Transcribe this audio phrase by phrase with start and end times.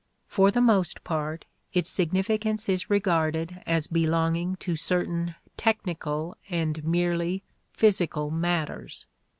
[0.25, 7.43] For the most part, its significance is regarded as belonging to certain technical and merely
[7.71, 9.05] physical matters.